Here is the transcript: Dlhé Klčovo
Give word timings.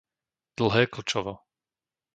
Dlhé 0.57 0.83
Klčovo 0.89 1.33